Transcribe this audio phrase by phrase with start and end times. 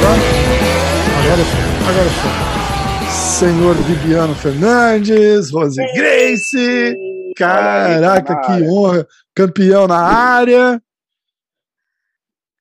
[0.00, 0.36] Vai.
[1.18, 3.10] Agora foi, agora foi.
[3.10, 6.96] Senhor Viviano Fernandes, Rose Grace.
[7.36, 9.06] Caraca, que honra.
[9.34, 10.80] Campeão na área.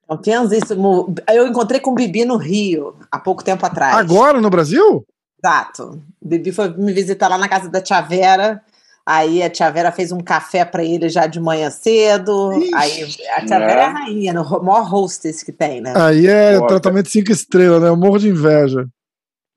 [0.08, 1.16] Campeãozíssimo.
[1.30, 3.96] Eu encontrei com o Bibi no Rio, há pouco tempo atrás.
[3.96, 5.06] Agora, no Brasil?
[5.44, 6.02] Exato.
[6.22, 8.62] O Bibi foi me visitar lá na casa da Tia Vera.
[9.08, 12.54] Aí a Tia Vera fez um café para ele já de manhã cedo.
[12.54, 13.04] Ixi, aí
[13.38, 13.60] a Tia é.
[13.60, 15.94] Vera é a rainha, no maior hostess que tem, né?
[15.96, 17.90] Aí é Pô, tratamento cinco estrelas, né?
[17.90, 18.88] Eu morro de inveja.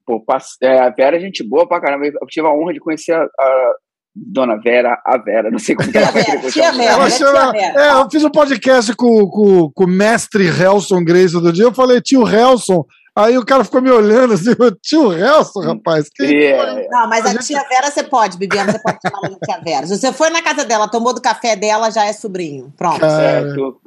[0.04, 0.22] Pô,
[0.62, 2.06] é, a Vera é gente boa pra caramba.
[2.06, 3.74] Eu tive a honra de conhecer a, a
[4.14, 7.56] Dona Vera, a Vera, não sei como que ela vai querer Tia Vera, ela chama,
[7.56, 11.64] É, eu fiz um podcast com, com, com o mestre Helson Grace outro dia.
[11.64, 12.84] Eu falei, tio Helson,
[13.18, 16.08] Aí o cara ficou me olhando assim, tio Helson, rapaz.
[16.20, 16.86] Yeah.
[16.88, 17.46] Não, mas a, a gente...
[17.46, 19.86] tia Vera você pode, Bibiana, você pode chamar de tia Vera.
[19.88, 22.72] Se você foi na casa dela, tomou do café dela, já é sobrinho.
[22.76, 23.00] Pronto.
[23.00, 23.80] Certo.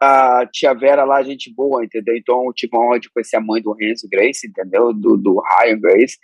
[0.00, 2.16] A, a, tia Vera lá, gente boa, entendeu?
[2.16, 4.94] Então eu tive a honra de conhecer a mãe do Renzo Grace, entendeu?
[4.94, 6.16] Do, do Ryan Grace.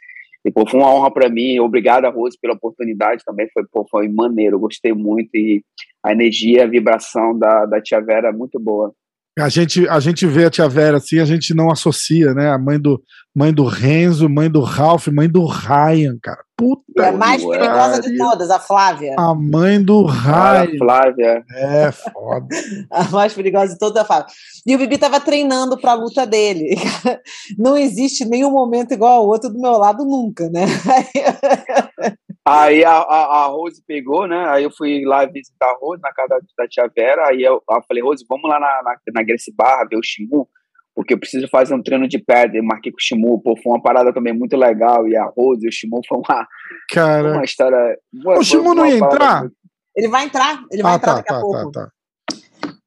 [0.42, 1.58] E, pô, foi uma honra para mim.
[1.58, 3.46] Obrigado, Rose, pela oportunidade também.
[3.52, 5.28] Foi, pô, foi maneiro, gostei muito.
[5.34, 5.62] E
[6.02, 8.94] a energia, a vibração da, da tia Vera é muito boa.
[9.38, 12.50] A gente, a gente vê a tia Vera assim, a gente não associa, né?
[12.50, 13.02] A mãe do,
[13.34, 16.38] mãe do Renzo, mãe do Ralph, mãe do Ryan, cara.
[16.56, 19.16] Puta é a mais perigosa de todas, a Flávia.
[19.18, 20.62] A mãe do Ryan.
[20.62, 21.44] A Flávia.
[21.50, 22.46] É, foda.
[22.92, 24.26] a mais perigosa de todas, a Flávia.
[24.64, 26.76] E o Bibi tava treinando pra luta dele.
[27.58, 30.66] Não existe nenhum momento igual ao outro do meu lado nunca, né?
[32.46, 34.44] Aí a, a, a, Rose pegou, né?
[34.48, 37.28] Aí eu fui lá visitar a Rose na casa da, da tia Vera.
[37.28, 40.46] Aí eu, eu, falei, Rose, vamos lá na, na, na Grace Barra ver o Shimu,
[40.94, 42.58] porque eu preciso fazer um treino de pedra.
[42.58, 45.08] Eu marquei com o Shimu, pô, foi uma parada também muito legal.
[45.08, 46.46] E a Rose e o Shimu foi uma,
[46.90, 47.32] Cara...
[47.32, 47.98] uma história.
[48.26, 49.48] o Shimu não ia entrar?
[49.96, 51.70] Ele vai entrar, ele vai ah, entrar tá, daqui tá, a pouco.
[51.70, 51.94] Tá, tá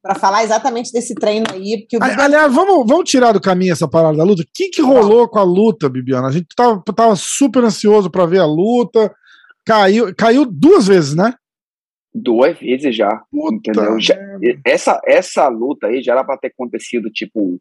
[0.00, 1.80] para falar exatamente desse treino aí.
[1.80, 4.42] Porque o Aliás, vamos, vamos tirar do caminho essa parada da luta.
[4.42, 6.28] O que, que rolou com a luta, Bibiana?
[6.28, 9.12] A gente tava, tava super ansioso para ver a luta.
[9.68, 11.34] Caiu, caiu duas vezes, né?
[12.14, 13.22] Duas vezes já.
[13.30, 14.00] Puta entendeu?
[14.00, 14.16] Já,
[14.64, 17.60] essa, essa luta aí já era para ter acontecido, tipo,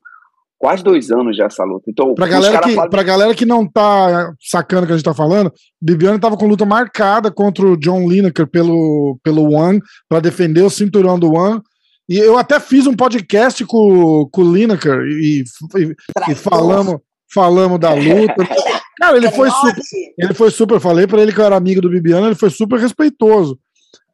[0.58, 1.92] quase dois anos já essa luta.
[1.92, 2.90] Então, pra galera, que, falam...
[2.90, 5.52] pra galera que não tá sacando o que a gente tá falando,
[5.82, 10.70] Bibiane tava com luta marcada contra o John Lineker pelo, pelo One, para defender o
[10.70, 11.62] cinturão do One.
[12.08, 15.44] E eu até fiz um podcast com, com o Lineker e,
[15.76, 17.02] e, e falamos,
[17.34, 18.48] falamos da luta.
[18.98, 19.82] Cara, ele foi super.
[20.18, 20.80] Ele foi super.
[20.80, 23.60] Falei para ele que eu era amigo do Bibiano, ele foi super respeitoso.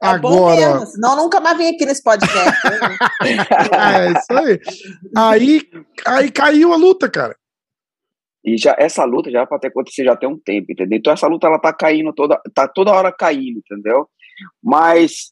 [0.02, 0.56] É Agora.
[0.56, 2.34] Mesmo, senão nunca mais vim aqui nesse podcast.
[3.24, 4.60] É isso aí.
[5.16, 5.62] Aí,
[6.06, 7.36] aí caiu a luta, cara.
[8.44, 10.98] E já essa luta já para ter acontecido já tem um tempo, entendeu?
[10.98, 14.06] Então essa luta ela tá caindo toda, tá toda hora caindo, entendeu?
[14.62, 15.32] Mas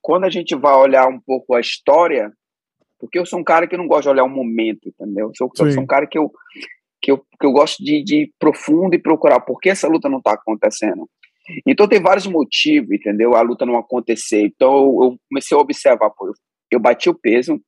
[0.00, 2.32] quando a gente vai olhar um pouco a história,
[2.98, 5.26] porque eu sou um cara que não gosta de olhar o momento, entendeu?
[5.26, 6.32] Eu sou, eu sou um cara que eu
[7.00, 10.08] que eu, que eu gosto de, de ir profundo e procurar por que essa luta
[10.08, 11.08] não está acontecendo.
[11.66, 13.34] Então tem vários motivos, entendeu?
[13.34, 14.42] A luta não acontecer.
[14.42, 16.32] Então eu comecei a observar, pô,
[16.70, 17.60] eu bati o peso,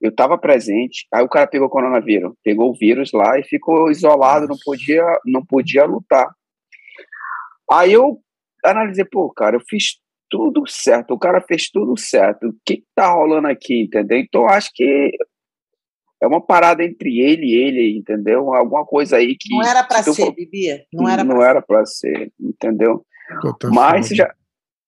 [0.00, 3.90] eu estava presente, aí o cara pegou o coronavírus, pegou o vírus lá e ficou
[3.90, 6.28] isolado, não podia, não podia lutar.
[7.70, 8.18] Aí eu
[8.64, 12.84] analisei, pô, cara, eu fiz tudo certo, o cara fez tudo certo, o que, que
[12.94, 14.18] tá rolando aqui, entendeu?
[14.18, 15.12] Então acho que
[16.22, 18.54] é uma parada entre ele e ele, entendeu?
[18.54, 19.52] Alguma coisa aí que.
[19.52, 20.32] Não era para ser, for...
[20.32, 20.84] Bibia.
[20.92, 23.04] Não era Não era para ser, entendeu?
[23.72, 24.32] Mas já,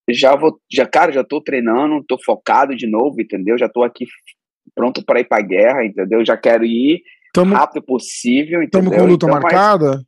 [0.09, 3.59] já vou, já, cara, já tô treinando, tô focado de novo, entendeu?
[3.59, 4.07] Já tô aqui
[4.77, 6.25] pronto para ir para guerra, entendeu?
[6.25, 7.03] Já quero ir
[7.33, 8.91] tamo, rápido possível, entendeu?
[8.91, 10.03] Estamos com luta então, marcada?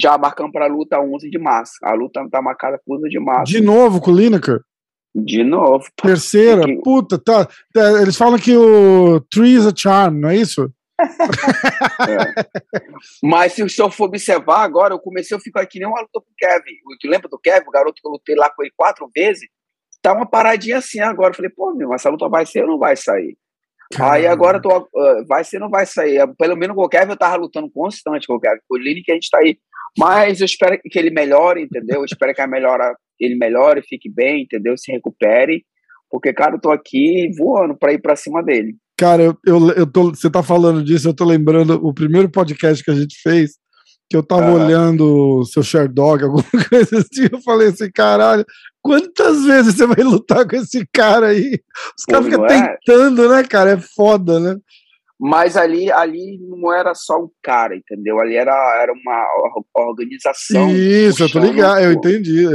[0.00, 1.72] Já marcamos para a luta 11 de março.
[1.82, 3.52] A luta tá marcada para 11 de março.
[3.52, 4.60] De novo com o Lineker?
[5.14, 5.84] De novo.
[5.96, 6.76] Terceira, que...
[6.82, 10.72] puta, tá, tá, Eles falam que o Tree is a Charm, não é isso?
[11.00, 12.46] é.
[13.22, 16.20] Mas se o senhor for observar agora, eu comecei a ficar aqui nem uma luta
[16.20, 16.76] com o Kevin.
[17.00, 19.48] Tu lembra do Kevin, o garoto que eu lutei lá com ele quatro vezes?
[20.02, 21.30] Tá uma paradinha assim agora.
[21.30, 23.36] Eu falei, pô, meu, essa luta vai ser ou não vai sair?
[23.92, 24.14] Caramba.
[24.14, 26.26] Aí agora tô, uh, vai ser ou não vai sair?
[26.38, 28.60] Pelo menos com o Kevin eu tava lutando constante com o Kevin.
[28.68, 29.58] Com o Lini que a gente tá aí.
[29.98, 32.00] Mas eu espero que ele melhore, entendeu?
[32.00, 34.76] Eu espero que a melhora ele melhore, fique bem, entendeu?
[34.76, 35.64] Se recupere.
[36.10, 38.76] Porque, cara, eu tô aqui voando para ir para cima dele.
[38.96, 42.82] Cara, eu, eu, eu tô, você tá falando disso, eu tô lembrando o primeiro podcast
[42.82, 43.52] que a gente fez,
[44.10, 48.44] que eu tava olhando o seu Sherdog, alguma coisa assim, eu falei assim, caralho,
[48.82, 51.60] quantas vezes você vai lutar com esse cara aí?
[51.96, 52.76] Os caras ficam é?
[52.76, 53.70] tentando, né, cara?
[53.70, 54.56] É foda, né?
[55.18, 58.18] Mas ali, ali não era só um cara, entendeu?
[58.18, 58.52] Ali era,
[58.82, 59.26] era uma
[59.74, 60.70] organização.
[60.70, 62.46] Isso, eu tô ligado, eu entendi.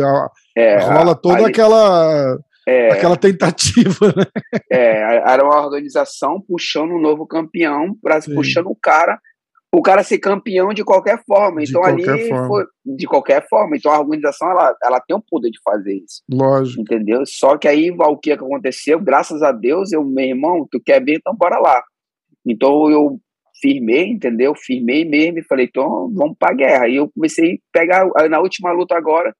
[0.55, 2.37] É, Rola toda aquela,
[2.67, 4.25] é, aquela tentativa, né?
[4.71, 9.19] É, era uma organização puxando um novo campeão, pra, puxando o cara,
[9.73, 11.61] o cara ser campeão de qualquer forma.
[11.61, 12.47] Então qualquer ali forma.
[12.47, 13.75] foi de qualquer forma.
[13.75, 16.23] Então a organização ela, ela tem o poder de fazer isso.
[16.31, 16.81] Lógico.
[16.81, 17.23] Entendeu?
[17.25, 21.17] Só que aí o que aconteceu, graças a Deus, eu, meu irmão, tu quer ver,
[21.17, 21.83] então bora lá.
[22.45, 23.19] Então eu
[23.61, 24.53] firmei, entendeu?
[24.55, 26.87] Firmei mesmo e falei, então vamos pra guerra.
[26.87, 29.35] E eu comecei a pegar, na última luta agora,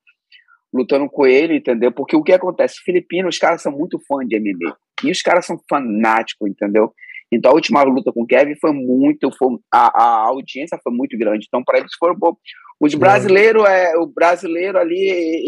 [0.75, 1.92] lutando com ele, entendeu?
[1.92, 2.81] Porque o que acontece?
[2.83, 4.75] Filipinos, os caras são muito fãs de MMA.
[5.04, 6.94] E os caras são fanáticos, entendeu?
[7.31, 11.18] Então a última luta com o Kevin foi muito, foi, a, a audiência foi muito
[11.18, 11.45] grande.
[11.48, 12.16] Então para eles foram
[12.80, 15.00] os brasileiros, é, o brasileiro ali,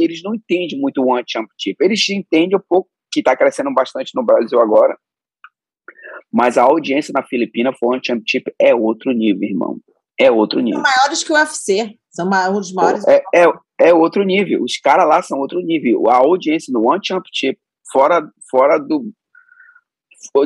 [0.02, 1.76] eles não entendem muito o One Championship.
[1.82, 4.98] Eles entendem um pouco que está crescendo bastante no Brasil agora,
[6.32, 9.78] mas a audiência na Filipina foi One Championship é outro nível, irmão.
[10.20, 10.82] É outro nível.
[10.82, 12.00] São maiores que o UFC.
[12.10, 13.08] São um dos maiores.
[13.08, 13.46] É, é,
[13.80, 14.64] é outro nível.
[14.64, 16.10] Os caras lá são outro nível.
[16.10, 17.60] A audiência no One Championship,
[17.92, 19.12] fora, fora do.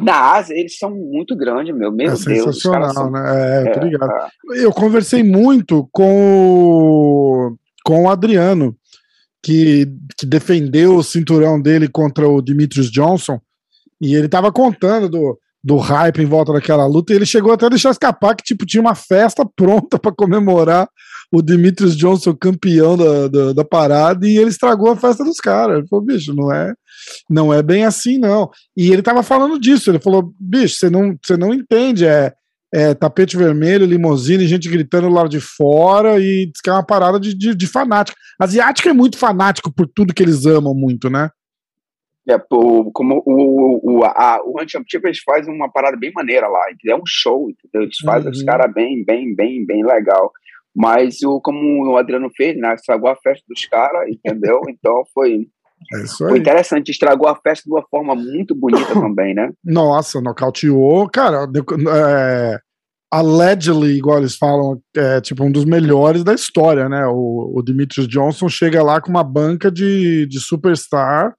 [0.04, 1.92] Na Ásia, eles são muito grandes, meu.
[1.92, 2.24] Meu é Deus.
[2.24, 3.10] Sensacional, são...
[3.10, 3.64] né?
[3.66, 4.12] É, é, ligado.
[4.12, 4.66] É.
[4.66, 8.76] Eu conversei muito com, com o Adriano,
[9.42, 9.88] que,
[10.18, 13.40] que defendeu o cinturão dele contra o Dimitrios Johnson.
[14.00, 17.66] E ele tava contando do, do hype em volta daquela luta, e ele chegou até
[17.66, 20.88] a deixar escapar que tipo, tinha uma festa pronta para comemorar
[21.32, 25.78] o Demetrius Johnson campeão da, da, da, parada, e ele estragou a festa dos caras.
[25.78, 26.74] Ele falou, bicho, não é,
[27.30, 28.50] não é bem assim, não.
[28.76, 32.34] E ele tava falando disso, ele falou, bicho, você não, você não entende, é,
[32.74, 37.18] é tapete vermelho, limousine, gente gritando lá de fora, e diz que é uma parada
[37.18, 38.18] de, de, de fanático.
[38.38, 41.30] Asiático é muito fanático por tudo que eles amam muito, né?
[42.30, 46.62] É, o, como o, o, a, o Championship eles fazem uma parada bem maneira lá,
[46.88, 47.84] é um show, entendeu?
[47.84, 48.32] Eles fazem uhum.
[48.32, 50.32] os caras bem, bem, bem, bem legal.
[50.76, 52.74] Mas o, como o Adriano fez, né?
[52.74, 54.62] Estragou a festa dos caras, entendeu?
[54.70, 55.48] Então foi,
[55.94, 59.52] é foi interessante, estragou a festa de uma forma muito bonita também, né?
[59.64, 61.48] Nossa, nocauteou, cara,
[61.94, 62.60] é,
[63.12, 67.06] allegedly, igual eles falam, é tipo um dos melhores da história, né?
[67.08, 71.36] O, o Demetrius Johnson chega lá com uma banca de, de superstar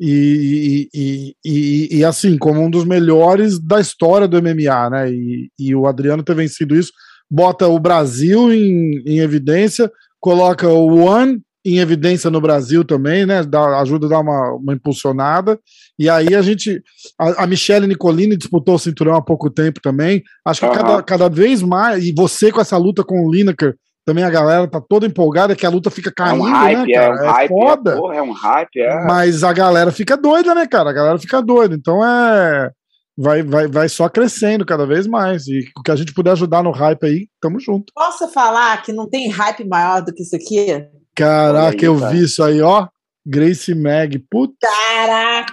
[0.00, 5.10] e, e, e, e, assim, como um dos melhores da história do MMA, né?
[5.10, 6.92] E, e o Adriano ter vencido isso,
[7.30, 9.90] bota o Brasil em, em evidência,
[10.20, 13.42] coloca o One em evidência no Brasil também, né?
[13.42, 15.58] Dá, ajuda a dar uma, uma impulsionada.
[15.98, 16.82] E aí a gente.
[17.18, 20.22] A, a Michelle Nicolini disputou o cinturão há pouco tempo também.
[20.44, 20.72] Acho que uhum.
[20.72, 22.04] cada, cada vez mais.
[22.04, 23.74] E você com essa luta com o Lineker
[24.08, 26.94] também a galera tá toda empolgada que a luta fica caindo, é um hype, né,
[26.94, 27.06] cara?
[27.06, 27.90] É, um é hype, foda.
[27.90, 29.04] É, porra, é um hype, é.
[29.04, 30.88] Mas a galera fica doida, né, cara?
[30.88, 31.74] A galera fica doida.
[31.74, 32.70] Então é.
[33.20, 35.48] Vai, vai, vai só crescendo cada vez mais.
[35.48, 37.92] E o que a gente puder ajudar no hype aí, tamo junto.
[37.92, 40.86] Posso falar que não tem hype maior do que isso aqui?
[41.16, 42.12] Caraca, aí, eu cara.
[42.12, 42.86] vi isso aí, ó.
[43.26, 44.54] Grace Mag, puta.
[44.60, 45.52] Caraca!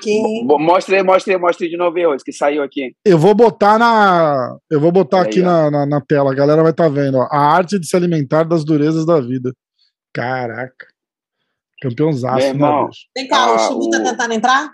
[0.59, 2.95] Mostra aí, mostra aí, mostra aí de novo hoje, que saiu aqui.
[3.03, 4.56] Eu vou botar na.
[4.69, 7.17] Eu vou botar aí, aqui na, na, na, tela, a galera vai estar tá vendo,
[7.17, 7.27] ó.
[7.31, 9.51] A arte de se alimentar das durezas da vida.
[10.13, 10.88] Caraca.
[11.81, 14.71] Campeãozaço, né, Vem cá, ah, o Chico tá tentando entrar?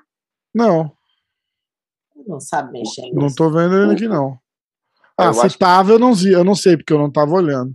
[0.54, 0.92] Não.
[2.28, 3.12] Não sabe mexer.
[3.14, 4.38] Não tô vendo ele aqui, não.
[5.18, 5.58] Ah, eu se acho...
[5.58, 7.74] tava, eu não, eu não sei, porque eu não tava olhando.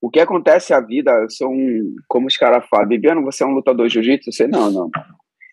[0.00, 3.46] O que acontece a vida, eu sou um, como os caras falam, Bibiano, você é
[3.46, 4.32] um lutador de jiu-jitsu?
[4.32, 4.90] Você, não, não.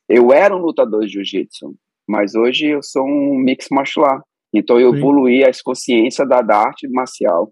[0.08, 1.76] Eu era um lutador de jiu-jitsu,
[2.08, 4.24] mas hoje eu sou um mix martial art.
[4.54, 4.98] Então eu Sim.
[4.98, 7.52] evoluí a consciência da, da arte marcial.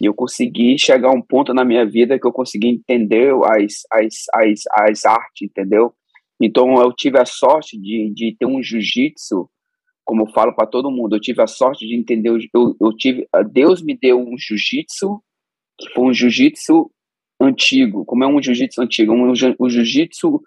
[0.00, 3.82] E eu consegui chegar a um ponto na minha vida que eu consegui entender as,
[3.92, 5.92] as, as, as artes, entendeu?
[6.40, 9.48] Então eu tive a sorte de, de ter um jiu-jitsu,
[10.10, 13.28] como eu falo para todo mundo, eu tive a sorte de entender, eu, eu tive,
[13.52, 15.22] Deus me deu um jiu-jitsu
[15.78, 16.90] que foi um jiu-jitsu
[17.40, 18.04] antigo.
[18.04, 19.12] Como é um jiu-jitsu antigo?
[19.12, 20.42] Um, um jiu-jitsu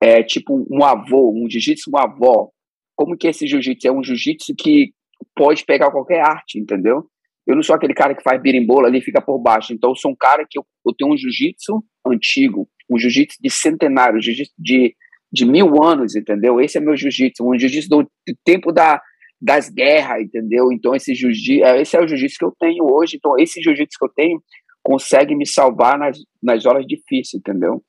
[0.00, 2.48] é tipo um avô, um jiu-jitsu um avó.
[2.94, 3.88] Como que esse jiu-jitsu?
[3.88, 4.92] É um jiu-jitsu que
[5.34, 7.10] pode pegar qualquer arte, entendeu?
[7.44, 9.72] Eu não sou aquele cara que faz birimbola ali e fica por baixo.
[9.72, 13.50] Então, eu sou um cara que eu, eu tenho um jiu-jitsu antigo, um jiu-jitsu de
[13.50, 14.94] centenário, jiu-jitsu de,
[15.36, 16.60] de mil anos, entendeu?
[16.60, 18.08] Esse é meu jiu-jitsu, um jiu-jitsu do
[18.42, 19.00] tempo da,
[19.40, 20.72] das guerras, entendeu?
[20.72, 21.30] Então esse jiu
[21.64, 23.16] é, esse é o jiu-jitsu que eu tenho hoje.
[23.16, 24.42] Então esse jiu-jitsu que eu tenho
[24.82, 27.82] consegue me salvar nas, nas horas difíceis, entendeu?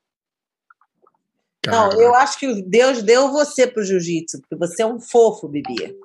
[1.66, 5.96] Não, eu acho que Deus deu você pro jiu-jitsu, porque você é um fofo, Bibi.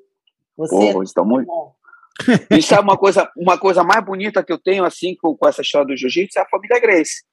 [0.56, 1.74] Você Pô, é muito bom.
[2.50, 5.62] Isso é uma coisa, uma coisa mais bonita que eu tenho assim com, com essa
[5.62, 7.24] história do jiu-jitsu é a família Grace.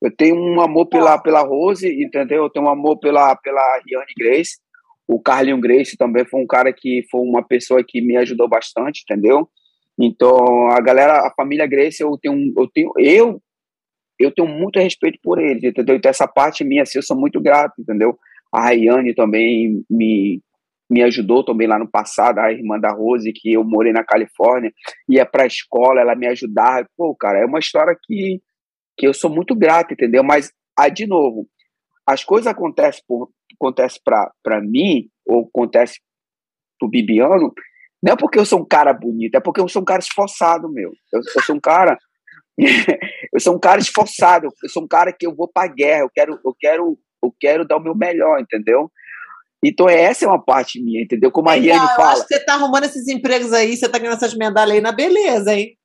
[0.00, 2.44] Eu tenho um amor pela, pela Rose, entendeu?
[2.44, 4.58] Eu tenho um amor pela, pela Riane Grace.
[5.06, 9.02] O Carlinho Grace também foi um cara que foi uma pessoa que me ajudou bastante,
[9.02, 9.48] entendeu?
[9.98, 13.42] Então, a galera, a família Grace, eu tenho, eu tenho, eu
[14.18, 15.94] eu tenho muito respeito por eles, entendeu?
[15.94, 18.18] Então essa parte minha, assim, eu sou muito grato, entendeu?
[18.52, 20.42] A Rayane também me,
[20.90, 24.72] me ajudou também lá no passado, a irmã da Rose, que eu morei na Califórnia,
[25.08, 26.88] ia para a escola, ela me ajudava.
[26.96, 28.40] Pô, cara, é uma história que,
[28.98, 30.24] que eu sou muito grato, entendeu?
[30.24, 31.48] Mas, aí, de novo,
[32.04, 35.98] as coisas acontecem por acontece para mim, ou acontece
[36.78, 37.52] pro Bibiano,
[38.02, 40.70] não é porque eu sou um cara bonito, é porque eu sou um cara esforçado,
[40.70, 40.92] meu.
[41.12, 41.98] Eu, eu sou um cara.
[43.32, 46.10] eu sou um cara esforçado, eu sou um cara que eu vou pra guerra, eu
[46.10, 48.90] quero, eu quero, eu quero dar o meu melhor, entendeu?
[49.64, 51.32] Então, essa é uma parte minha, entendeu?
[51.32, 52.12] Como a Iane eu fala.
[52.12, 54.92] acho que você tá arrumando esses empregos aí, você tá ganhando essas medalhas aí na
[54.92, 55.77] beleza, hein?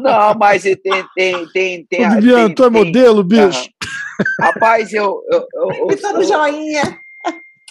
[0.00, 0.76] Não, mas tem.
[1.14, 3.68] tem, tem, tem, Bibiano, tu é tem- modelo, bicho?
[4.40, 5.22] Rapaz, eu.
[5.30, 6.98] eu, eu, eu tá no sou- joinha.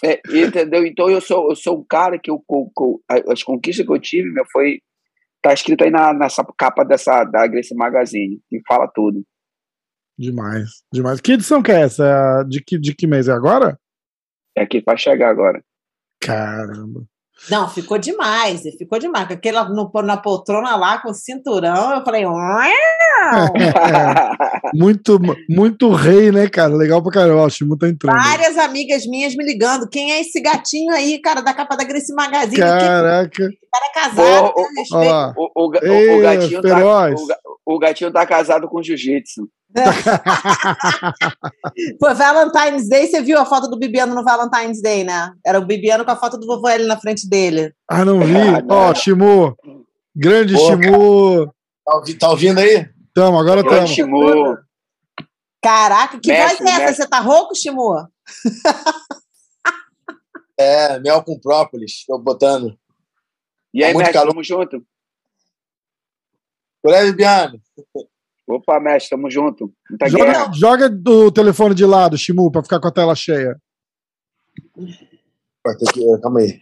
[0.04, 0.86] É, entendeu?
[0.86, 2.40] Então eu sou, eu sou um cara que eu,
[3.28, 4.80] as conquistas que eu tive, meu, foi.
[5.40, 9.22] Tá escrito aí na, nessa capa dessa, da Grace Magazine, que fala tudo.
[10.18, 11.20] Demais, demais.
[11.20, 12.42] Que edição que é essa?
[12.48, 13.28] De que, de que mês?
[13.28, 13.78] É agora?
[14.56, 15.62] É aqui para chegar agora.
[16.20, 17.04] Caramba.
[17.50, 19.26] Não, ficou demais, ficou demais.
[19.28, 22.34] Com aquele no, na poltrona lá, com o cinturão, eu falei, "Uau!"
[24.74, 25.18] Muito,
[25.48, 26.74] muito rei, né, cara?
[26.74, 27.44] Legal pra caramba.
[27.44, 28.16] O Shimu tá entrando.
[28.16, 29.88] várias amigas minhas me ligando.
[29.88, 32.56] Quem é esse gatinho aí, cara, da capa da Grace Magazine?
[32.56, 33.48] Que Caraca.
[33.72, 34.52] cara é casado,
[35.36, 37.20] o, o, ga- o- Ei, o gatinho tá, feroz.
[37.68, 39.48] O, ga- o gatinho tá casado com jiu-jitsu.
[42.00, 45.32] Pô, Valentine's Day, você viu a foto do Bibiano no Valentine's Day, né?
[45.44, 47.72] Era o Bibiano com a foto do vovô L na frente dele.
[47.88, 48.34] Ah, não vi?
[48.36, 48.64] Ah.
[48.68, 49.54] Ó, Shimu.
[50.16, 51.46] Grande Pô, Shimu.
[51.84, 52.88] Tá, ouvi- tá ouvindo aí?
[53.14, 53.88] Tamo, agora Grande tamo.
[53.88, 54.56] Shimu.
[55.62, 56.78] Caraca, que Mestre, voz é essa?
[56.86, 57.02] mestre.
[57.04, 57.94] Você tá rouco, Shimu?
[60.60, 62.76] É, mel com própolis, tô botando.
[63.72, 64.30] E aí, Tá muito mestre, calor.
[64.32, 64.82] tamo junto?
[66.86, 67.60] É, Bibiano?
[68.48, 69.72] Opa, mestre, tamo junto.
[69.90, 70.52] Muita Joga, guerra.
[70.54, 73.56] joga do telefone de lado, Shimu, pra ficar com a tela cheia.
[76.22, 76.60] Calma aí.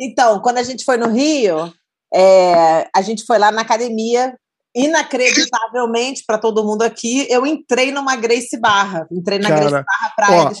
[0.00, 1.72] Então, quando a gente foi no Rio,
[2.12, 4.36] é, a gente foi lá na academia.
[4.76, 9.06] Inacreditavelmente, para todo mundo aqui, eu entrei numa Grace Barra.
[9.12, 10.48] Entrei na Cara, Grace Barra Praia.
[10.48, 10.52] ó,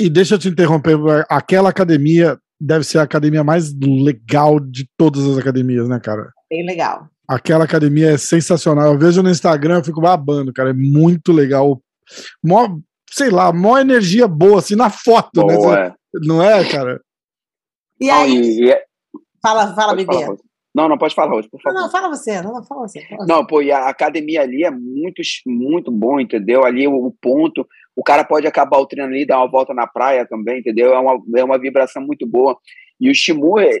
[0.00, 0.96] E deixa eu te interromper.
[1.28, 6.32] Aquela academia deve ser a academia mais legal de todas as academias, né, cara?
[6.50, 7.08] Bem legal.
[7.28, 8.92] Aquela academia é sensacional.
[8.92, 10.70] Eu vejo no Instagram, eu fico babando, cara.
[10.70, 11.80] É muito legal.
[12.44, 12.78] Mó,
[13.10, 15.54] sei lá, mó energia boa, assim, na foto, né?
[15.56, 15.94] Boa, é.
[16.22, 17.00] Não é, cara?
[18.00, 18.82] E Não, aí, e- e-
[19.42, 20.24] fala, fala, pode Bebê.
[20.24, 20.36] falar.
[20.74, 21.80] Não, não, pode falar, Rose, por Não, favor.
[21.80, 22.42] não, fala você.
[22.42, 23.00] Não, não, fala você.
[23.06, 23.32] fala você.
[23.32, 26.64] Não, pô, e a academia ali é muito, muito bom, entendeu?
[26.64, 27.66] Ali o, o ponto,
[27.96, 30.92] o cara pode acabar o treino ali, dar uma volta na praia também, entendeu?
[30.92, 32.56] É uma, é uma vibração muito boa.
[33.00, 33.80] E o Shimu, é-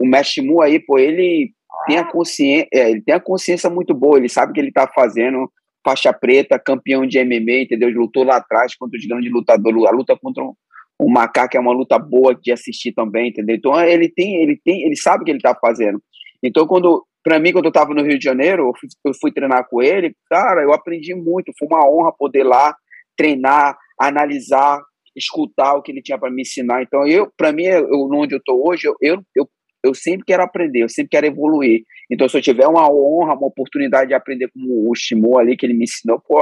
[0.00, 1.52] o mestre Shimu aí, pô, ele
[1.86, 4.86] tem a consciência, ele tem a consciência muito boa, ele sabe o que ele tá
[4.94, 5.50] fazendo,
[5.84, 7.88] faixa preta, campeão de MMA, entendeu?
[7.88, 10.56] Ele lutou lá atrás contra os grandes lutadores, a luta contra o,
[10.98, 13.56] o macaco é uma luta boa de assistir também, entendeu?
[13.56, 16.02] Então ele tem, ele tem, ele sabe o que ele tá fazendo.
[16.42, 19.32] Então quando para mim, quando eu estava no Rio de Janeiro, eu fui, eu fui
[19.32, 21.52] treinar com ele, cara, eu aprendi muito.
[21.58, 22.76] Foi uma honra poder lá
[23.16, 24.82] treinar, analisar,
[25.16, 26.82] escutar o que ele tinha para me ensinar.
[26.82, 29.48] Então, eu, para mim, eu, onde eu estou hoje, eu, eu,
[29.84, 31.82] eu, sempre quero aprender, eu sempre quero evoluir.
[32.10, 35.64] Então, se eu tiver uma honra, uma oportunidade de aprender como o Shimon ali, que
[35.66, 36.40] ele me ensinou, pô,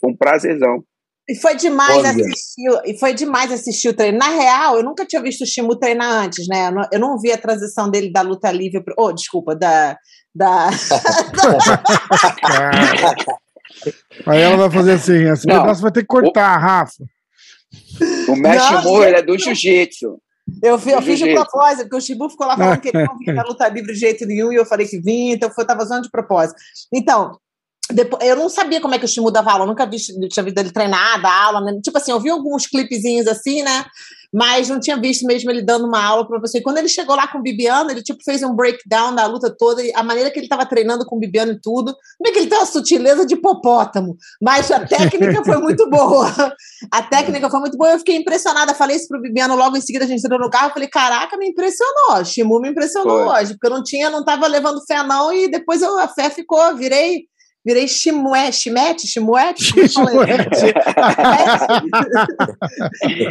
[0.00, 0.84] foi um prazerzão.
[1.28, 2.10] E foi demais Olha.
[2.10, 4.18] assistir, e foi demais assistir o treino.
[4.18, 6.68] Na real, eu nunca tinha visto o Shimu treinar antes, né?
[6.68, 9.96] Eu não, eu não vi a transição dele da luta livre, pro, oh, desculpa, da,
[10.34, 10.68] da.
[14.26, 15.62] Aí ela vai fazer assim: esse Não.
[15.62, 17.02] pedaço vai ter que cortar, Rafa.
[18.28, 20.18] O mestre Shimon, ele é do jiu-jitsu.
[20.62, 23.34] Eu, eu fiz de propósito, porque o Shibu ficou lá falando que ele não vinha
[23.34, 26.04] na luta livre de jeito nenhum, e eu falei que vinha, então eu tava usando
[26.04, 26.60] de propósito.
[26.92, 27.38] Então,
[27.94, 30.42] depois, eu não sabia como é que o Shimu dava aula, eu nunca vi, tinha
[30.42, 31.78] visto ele treinar, dar aula, né?
[31.82, 33.84] tipo assim, eu vi alguns clipezinhos assim, né?
[34.32, 36.58] Mas não tinha visto mesmo ele dando uma aula para você.
[36.58, 39.54] E quando ele chegou lá com o Bibiano, ele tipo fez um breakdown da luta
[39.56, 41.94] toda, e a maneira que ele estava treinando com o Bibiano e tudo.
[42.20, 46.26] Não é que ele tem uma sutileza de hipopótamo, mas a técnica foi muito boa.
[46.90, 48.74] A técnica foi muito boa, eu fiquei impressionada.
[48.74, 51.36] Falei isso pro Bibiano logo em seguida, a gente entrou no carro, eu falei, caraca,
[51.36, 52.24] me impressionou.
[52.24, 53.40] Shimu me impressionou Foi.
[53.40, 56.28] hoje, porque eu não tinha, não tava levando fé não, e depois eu, a fé
[56.28, 57.28] ficou, virei,
[57.64, 59.72] virei chimué, chimete, chimuete?
[59.76, 60.16] Eu falei?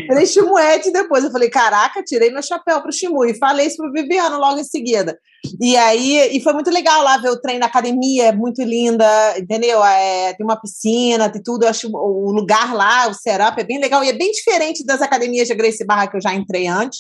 [0.07, 1.23] Falei Chimuete depois.
[1.23, 3.25] Eu falei, caraca, tirei meu chapéu pro Chimu.
[3.25, 5.17] E falei isso pro Viviano logo em seguida.
[5.59, 9.05] E aí, e foi muito legal lá ver o treino na academia, é muito linda,
[9.37, 9.83] entendeu?
[9.83, 11.63] É, tem uma piscina, tem tudo.
[11.63, 14.03] Eu acho o lugar lá, o setup é bem legal.
[14.03, 16.99] E é bem diferente das academias de Grace Barra que eu já entrei antes.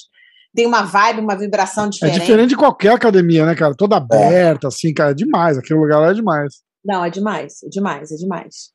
[0.55, 2.19] Tem uma vibe, uma vibração É diferente.
[2.19, 3.73] diferente de qualquer academia, né, cara?
[3.75, 5.09] Toda aberta, assim, cara.
[5.09, 5.57] É demais.
[5.57, 6.61] Aquele lugar lá é demais.
[6.83, 8.71] Não, é demais, é demais, é demais.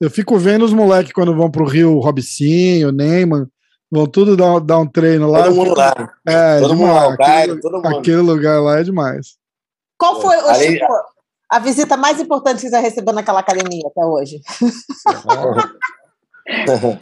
[0.00, 3.46] Eu fico vendo os moleques quando vão pro Rio, o Robicinho, o Neyman,
[3.90, 5.44] vão tudo dar, dar um treino lá.
[5.44, 5.94] Todo mundo lá.
[6.26, 7.98] É, Todo mundo lá, aquele, Caio, todo mundo.
[7.98, 9.36] aquele lugar lá é demais.
[9.98, 10.86] Qual foi, ô, Chico,
[11.50, 14.40] a visita mais importante que você já recebeu naquela academia até hoje?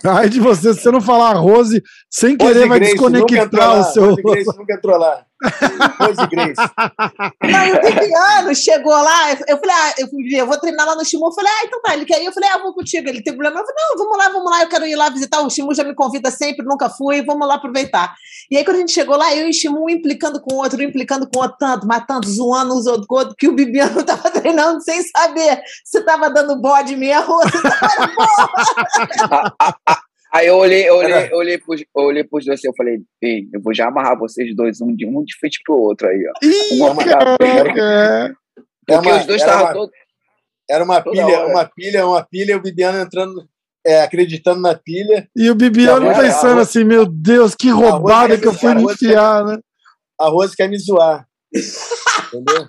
[0.05, 4.11] Ai de você, se você não falar Rose, sem querer Rose vai desconectar o seu.
[4.11, 5.25] Rose Grace nunca entrou lá.
[5.99, 6.61] Rose Grace.
[7.43, 11.05] Não, e o Viviano chegou lá, eu falei, ah, eu, eu vou treinar lá no
[11.05, 11.27] Shimu.
[11.27, 12.27] Eu falei, ah, então tá, ele quer ir.
[12.27, 13.09] Eu falei, ah, vou contigo.
[13.09, 13.61] Ele tem problema.
[13.61, 15.41] Eu falei, não, vamos lá, vamos lá, eu quero ir lá visitar.
[15.41, 18.15] O Shimu já me convida sempre, nunca fui, vamos lá aproveitar.
[18.51, 20.59] E aí, quando a gente chegou lá, eu e o Shimu um implicando com o
[20.59, 23.55] outro, um implicando com o outro, tanto, mas tanto, zoando os outros, outro, que o
[23.55, 29.55] Bibiano tava treinando sem saber se tava dando bode mesmo ou se tava.
[30.33, 33.01] Aí eu olhei, eu olhei, eu olhei, pros, eu olhei pros dois assim, eu falei,
[33.21, 36.23] bem, eu vou já amarrar vocês dois, um de um de frente pro outro aí,
[36.29, 36.47] ó.
[36.47, 38.33] Ih, Uma bem, é.
[38.87, 39.95] Porque Era os dois estavam uma- todos.
[40.71, 41.47] Era uma pilha, hora.
[41.47, 43.49] uma pilha, uma pilha, o Bibiano entrando,
[43.87, 45.27] é, acreditando na pilha.
[45.35, 49.59] E o Bibiano pensando assim, meu Deus, que roubada que eu fui me enfiar, né?
[50.21, 51.27] A Rose quer me zoar.
[52.35, 52.69] Entendeu?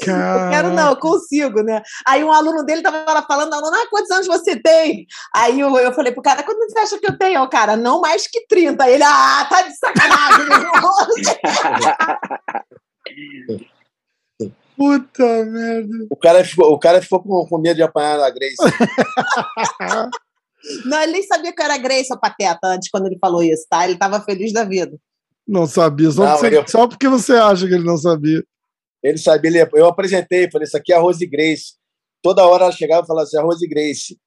[0.00, 1.82] Eu quero não, eu consigo, né?
[2.06, 5.06] Aí um aluno dele tava lá falando, aluno, ah, quantos anos você tem?
[5.34, 7.42] Aí eu, eu falei pro cara, quantos você acha que eu tenho?
[7.42, 8.84] O cara, não mais que 30.
[8.84, 10.48] Aí ele, ah, tá de sacanagem.
[14.76, 16.06] Puta merda.
[16.08, 18.54] O cara ficou, o cara ficou com, com medo de apanhar a Grace.
[20.86, 23.66] não, ele nem sabia que eu era Grace, ou Pateta, antes, quando ele falou isso,
[23.68, 23.84] tá?
[23.84, 24.96] Ele tava feliz da vida.
[25.46, 28.44] Não sabia, só, Não, porque, ele- só porque você acha que ele não sabia.
[29.02, 31.74] Ele sabia, ele, eu apresentei, falei, isso aqui é a Rose Grace.
[32.22, 34.18] Toda hora ela chegava e falava assim, é a Rose Grace.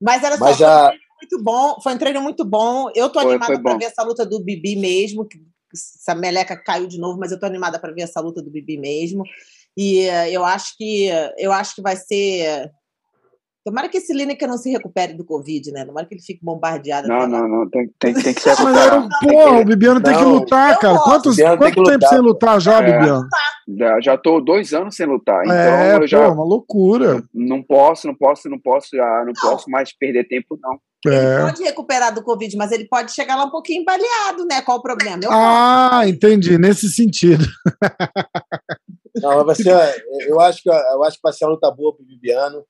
[0.00, 2.90] Mas era só, Mas foi a, muito bom, foi um treino muito bom.
[2.94, 3.78] Eu tô Foi, animada bom.
[3.78, 5.26] ver essa luta do Bibi mesmo.
[5.26, 5.38] que
[5.72, 8.76] Essa meleca caiu de novo, mas eu tô animada pra ver essa luta do Bibi
[8.78, 9.22] mesmo.
[9.76, 12.70] E eh, eu acho que eu acho que vai ser.
[13.64, 15.84] Tomara que esse Lineker não se recupere do Covid, né?
[15.84, 17.06] Tomara que ele fique bombardeado.
[17.06, 20.16] Não, não, não, tem, tem, tem que ser Mas era um porra, o Bibiano tem
[20.16, 20.98] que lutar, cara.
[20.98, 22.24] Quantos, quanto tempo sem pô.
[22.24, 22.82] lutar já, É.
[22.82, 23.26] Bibiano?
[23.78, 27.22] Já, já tô dois anos sem lutar, então É, eu pô, já uma loucura.
[27.32, 29.50] não posso, não posso, não posso, já não Não.
[29.50, 30.78] posso mais perder tempo, não.
[31.06, 31.40] Ele É.
[31.42, 34.60] pode recuperar do Covid, mas ele pode chegar lá um pouquinho baleado, né?
[34.62, 35.20] Qual o problema?
[35.22, 37.44] Eu Ah, entendi, nesse sentido.
[39.20, 42.04] não, vai ser, eu, acho que, eu acho que vai ser uma luta boa pro
[42.04, 42.64] Bibiano.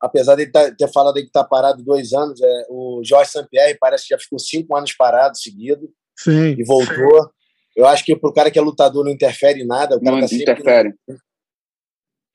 [0.00, 3.30] Apesar de ele tá- ter falado aí que tá parado dois anos, é, o Jorge
[3.30, 6.54] Sampierre parece que já ficou cinco anos parado seguido Sim.
[6.58, 7.30] e voltou.
[7.76, 10.20] Eu acho que pro cara que é lutador não interfere em nada, o cara Não
[10.22, 10.94] tá sempre, interfere.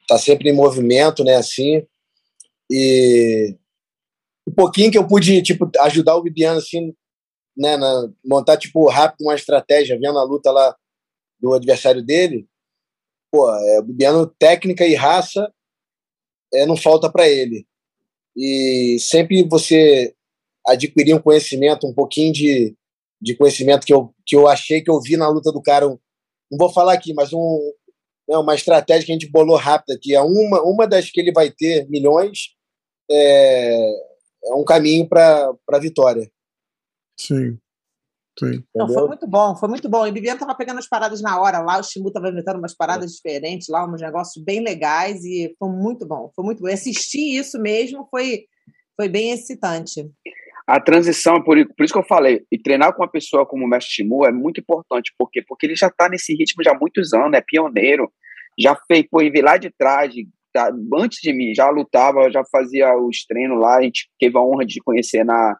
[0.07, 1.85] tá sempre em movimento, né, assim.
[2.71, 3.55] E
[4.47, 6.93] um pouquinho que eu pude, tipo, ajudar o Bibiano, assim,
[7.57, 10.75] né, na, montar, tipo, rápido uma estratégia, vendo a luta lá
[11.39, 12.47] do adversário dele,
[13.31, 15.51] pô, é, o Bibiano, técnica e raça,
[16.53, 17.65] é, não falta para ele.
[18.35, 20.13] E sempre você
[20.67, 22.75] adquirir um conhecimento, um pouquinho de,
[23.21, 26.57] de conhecimento que eu, que eu achei que eu vi na luta do cara, não
[26.57, 27.73] vou falar aqui, mas um,
[28.27, 30.13] né, uma estratégia que a gente bolou rápida aqui.
[30.13, 32.55] É uma, uma das que ele vai ter milhões
[33.09, 33.91] é,
[34.45, 36.29] é um caminho para a vitória.
[37.19, 37.57] Sim.
[38.75, 40.05] Não, foi muito bom, foi muito bom.
[40.05, 42.75] E o Bibiano tava pegando as paradas na hora lá, o Shimu tava inventando umas
[42.75, 46.67] paradas diferentes lá, uns negócios bem legais e foi muito bom, foi muito bom.
[46.67, 48.43] E assistir isso mesmo foi,
[48.97, 50.05] foi bem excitante.
[50.67, 53.67] A transição, por, por isso que eu falei, e treinar com uma pessoa como o
[53.67, 57.13] Mestre Shimu é muito importante, porque porque ele já está nesse ritmo já há muitos
[57.13, 58.11] anos, é pioneiro,
[58.59, 60.11] já fez, pô, e veio lá de trás,
[60.51, 64.41] tá, antes de mim, já lutava, já fazia os treinos lá, a gente teve a
[64.41, 65.55] honra de conhecer na,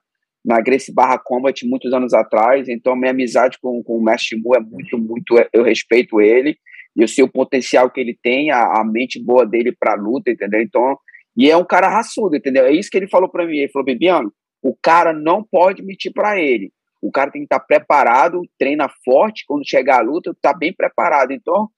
[0.45, 4.55] na Grace Barra Combat muitos anos atrás, então minha amizade com, com o Mestre Shimu
[4.55, 6.55] é muito, muito, eu respeito ele,
[6.95, 10.29] e eu sei o potencial que ele tem, a, a mente boa dele para luta,
[10.29, 10.61] entendeu?
[10.61, 10.97] Então,
[11.35, 12.65] e é um cara raçudo, entendeu?
[12.65, 14.31] É isso que ele falou para mim, ele falou, Bibiano,
[14.61, 16.71] o cara não pode mentir para ele.
[17.01, 21.31] O cara tem que estar preparado, treina forte, quando chegar a luta, tá bem preparado.
[21.31, 21.69] Então,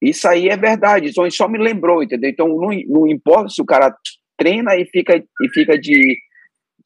[0.00, 1.12] isso aí é verdade.
[1.12, 2.30] Só, só me lembrou, entendeu?
[2.30, 3.92] Então, não, não importa se o cara
[4.36, 6.16] treina e fica, e fica de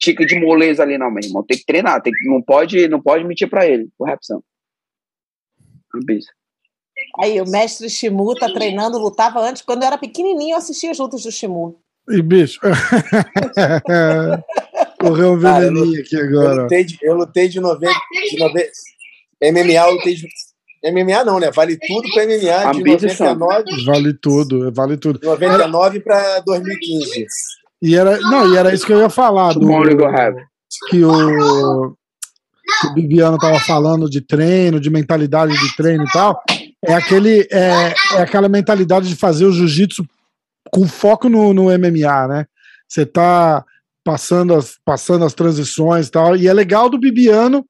[0.03, 1.43] tica de moleza ali, não, meu irmão.
[1.43, 3.87] Tem que treinar, tem que, não, pode, não pode mentir para ele.
[3.97, 4.43] Correção.
[5.95, 6.27] Ambisa.
[7.19, 9.61] Aí, o mestre Shimu tá treinando, lutava antes.
[9.61, 11.79] Quando eu era pequenininho, eu assistia as lutas do Shimu.
[12.09, 12.59] E bicho.
[14.99, 16.63] Correu um eu veneninho aqui Eu agora.
[16.63, 17.93] lutei de, eu lutei de 90.
[18.29, 18.71] De 90
[19.41, 20.27] MMA, eu lutei de.
[20.85, 21.49] MMA não, né?
[21.49, 23.35] Vale tudo para MMA de Ambition.
[23.35, 25.19] 99, Vale tudo, vale tudo.
[25.23, 27.25] 99 para 2015.
[27.83, 29.51] E era, não, e era isso que eu ia falar.
[29.53, 29.59] Do,
[30.89, 31.93] que o,
[32.79, 36.41] que o Bibiano tava falando de treino, de mentalidade de treino e tal,
[36.81, 40.05] é aquele é, é aquela mentalidade de fazer o jiu-jitsu
[40.71, 42.45] com foco no, no MMA, né?
[42.87, 43.65] Você tá
[44.01, 46.37] passando as, passando as transições e tal.
[46.37, 47.65] E é legal do Bibiano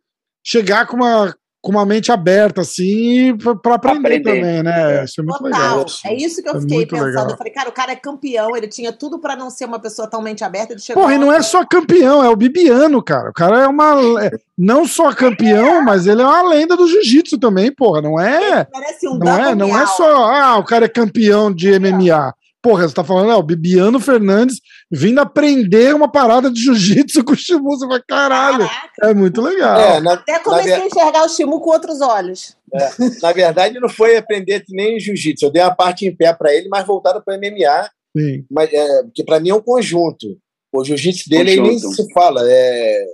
[0.45, 4.99] chegar com uma, com uma mente aberta, assim, para aprender, aprender, também, né?
[4.99, 5.03] É.
[5.05, 5.77] Isso é muito Total.
[5.77, 5.85] legal.
[6.05, 7.05] É isso que eu é fiquei pensando.
[7.05, 7.29] Legal.
[7.29, 10.05] Eu falei, cara, o cara é campeão, ele tinha tudo para não ser uma pessoa
[10.09, 10.73] tão mente aberta.
[10.73, 13.29] Ele chegou Porra, e não é só campeão, é o Bibiano, cara.
[13.29, 14.25] O cara é uma.
[14.25, 15.81] É, não só campeão, é.
[15.81, 18.01] mas ele é uma lenda do jiu-jitsu também, porra.
[18.01, 18.65] Não é.
[18.65, 20.25] parece um não é, não é só.
[20.25, 22.35] Ah, o cara é campeão de MMA.
[22.63, 27.33] Porra, você tá falando, é, o Bibiano Fernandes vindo aprender uma parada de jiu-jitsu com
[27.33, 27.71] o Shimu.
[27.71, 28.65] Você vai, caralho,
[29.01, 29.77] é muito legal.
[29.77, 32.55] É, na, Até comecei a enxergar o Shimu com outros olhos.
[32.73, 32.89] É,
[33.21, 35.45] na verdade, não foi aprender nem jiu-jitsu.
[35.45, 37.89] Eu dei uma parte em pé para ele, mas voltada para MMA.
[38.17, 38.45] Sim.
[38.49, 40.39] Mas, é, porque para mim é um conjunto.
[40.71, 42.41] O jiu-jitsu dele aí nem se fala.
[42.49, 43.05] É,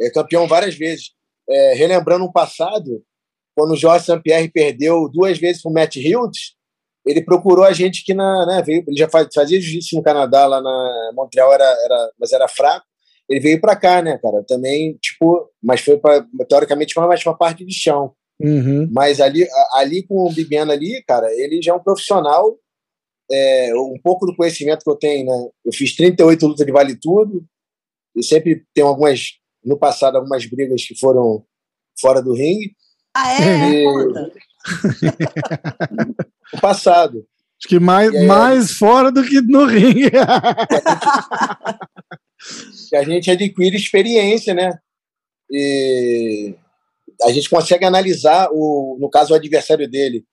[0.00, 1.10] é campeão várias vezes.
[1.46, 3.02] É, relembrando um passado,
[3.54, 6.55] quando o Jorge St-Pierre perdeu duas vezes para o Matt Hildes,
[7.06, 10.60] ele procurou a gente que na, né, veio, ele já fazia jiu-jitsu no Canadá, lá
[10.60, 12.84] na Montreal, era, era, mas era fraco.
[13.28, 14.44] Ele veio para cá, né, cara?
[14.46, 18.12] Também, tipo, mas foi para teoricamente mais para parte de chão.
[18.40, 18.88] Uhum.
[18.92, 22.58] Mas ali, ali com o Bibiano ali, cara, ele já é um profissional.
[23.30, 25.48] É, um pouco do conhecimento que eu tenho, né?
[25.64, 27.44] Eu fiz 38 lutas de vale tudo
[28.14, 29.32] e sempre tenho algumas
[29.64, 31.44] no passado algumas brigas que foram
[32.00, 32.76] fora do ringue.
[33.12, 33.70] Ah, é?
[33.72, 33.84] E,
[36.54, 37.26] o passado.
[37.58, 40.10] Acho que mais, aí, mais fora do que no ringue.
[42.90, 44.78] que a gente adquire experiência, né?
[45.50, 46.54] E
[47.22, 50.24] a gente consegue analisar, o, no caso, o adversário dele.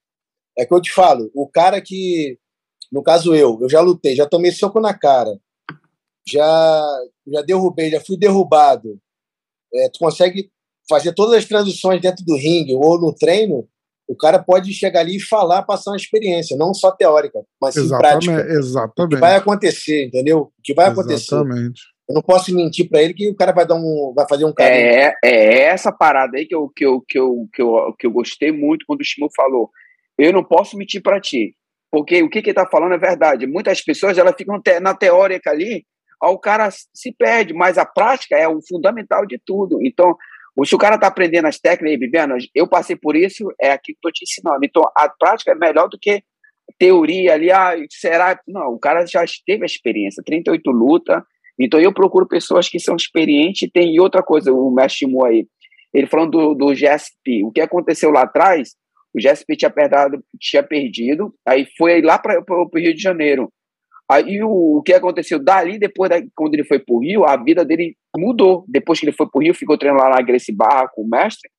[0.56, 2.38] É que eu te falo, o cara que,
[2.92, 5.36] no caso eu, eu já lutei, já tomei soco na cara,
[6.28, 9.00] já, já derrubei, já fui derrubado.
[9.74, 10.52] É, tu consegue
[10.88, 13.68] fazer todas as transições dentro do ringue ou no treino,
[14.06, 17.88] o cara pode chegar ali e falar, passar uma experiência, não só teórica, mas sim
[17.88, 18.46] prática.
[18.50, 19.06] Exatamente.
[19.06, 20.38] O que vai acontecer, entendeu?
[20.40, 21.34] O que vai acontecer.
[21.34, 21.82] Exatamente.
[22.08, 24.52] Eu não posso mentir para ele que o cara vai dar um, vai fazer um
[24.52, 24.86] carinho.
[24.86, 28.10] É, é essa parada aí que eu, que eu, que eu, que eu, que eu
[28.10, 29.70] gostei muito quando o Shimo falou.
[30.18, 31.56] Eu não posso mentir para ti,
[31.90, 33.46] porque o que, que ele tá falando é verdade.
[33.46, 35.84] Muitas pessoas elas ficam te, na teórica ali,
[36.22, 39.78] o cara se perde, mas a prática é o fundamental de tudo.
[39.82, 40.14] Então,
[40.64, 43.98] se o cara está aprendendo as técnicas, Bibiano, eu passei por isso, é aqui que
[43.98, 44.64] estou te ensinando.
[44.64, 46.22] Então, a prática é melhor do que
[46.78, 48.38] teoria ali, ah, será?
[48.46, 51.24] Não, o cara já teve a experiência, 38 luta.
[51.58, 55.46] Então, eu procuro pessoas que são experientes e tem outra coisa, o mestre Mo aí,
[55.92, 58.74] ele falando do, GSP, o que aconteceu lá atrás,
[59.14, 63.52] o GSP tinha, perdido, tinha perdido, aí foi lá para o Rio de Janeiro.
[64.10, 67.64] Aí o, o que aconteceu dali, depois da, quando ele foi pro Rio, a vida
[67.64, 68.64] dele mudou.
[68.68, 71.50] Depois que ele foi pro Rio, ficou treinando lá na Gracie Barra com o mestre.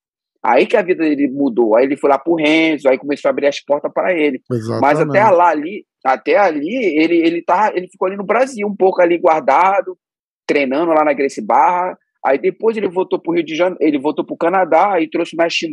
[0.45, 1.75] Aí que a vida dele mudou.
[1.75, 4.39] Aí ele foi lá pro Renzo, aí começou a abrir as portas para ele.
[4.51, 4.81] Exatamente.
[4.81, 8.75] Mas até lá ali, até ali, ele ele tá, ele ficou ali no Brasil, um
[8.75, 9.97] pouco ali guardado,
[10.45, 11.97] treinando lá na Gracie Barra.
[12.23, 15.37] Aí depois ele voltou pro Rio de Janeiro, ele voltou pro Canadá e trouxe o
[15.37, 15.67] mestre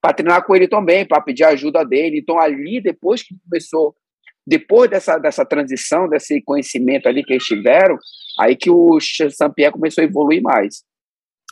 [0.00, 2.18] para treinar com ele também, para pedir ajuda dele.
[2.18, 3.94] Então ali depois que começou
[4.46, 7.96] depois dessa, dessa transição, desse conhecimento ali que eles tiveram,
[8.40, 10.82] aí que o Saint-Pierre começou a evoluir mais.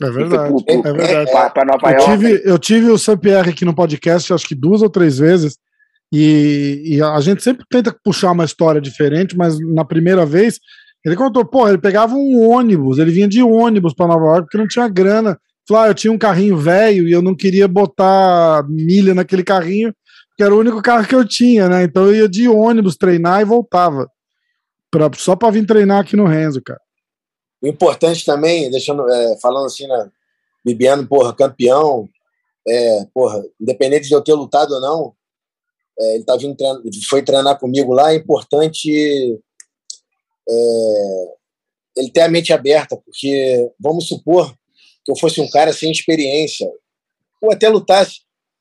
[0.03, 0.53] É verdade.
[0.53, 1.31] Pro, pro, é verdade.
[1.31, 2.11] Pra, pra Nova eu, York.
[2.11, 5.57] Tive, eu tive o Saint-Pierre aqui no podcast, acho que duas ou três vezes,
[6.13, 10.59] e, e, a gente sempre tenta puxar uma história diferente, mas na primeira vez
[11.05, 14.59] ele contou, pô, ele pegava um ônibus, ele vinha de ônibus para Nova York porque
[14.59, 15.39] não tinha grana.
[15.69, 19.95] Falou, ah, eu tinha um carrinho velho e eu não queria botar milha naquele carrinho,
[20.41, 21.83] que era o único carro que eu tinha, né?
[21.83, 24.11] Então eu ia de ônibus treinar e voltava.
[24.91, 26.81] Pra, só para vir treinar aqui no Renzo, cara.
[27.61, 30.11] O importante também, deixando, é, falando assim, né?
[30.65, 32.09] Bibiano, porra, campeão,
[32.67, 35.15] é, porra, independente de eu ter lutado ou não,
[35.99, 39.39] é, ele tá vindo treinar, foi treinar comigo lá, é importante
[40.49, 41.35] é,
[41.99, 44.55] ele ter a mente aberta, porque vamos supor
[45.05, 46.67] que eu fosse um cara sem experiência,
[47.43, 48.21] ou até lutasse,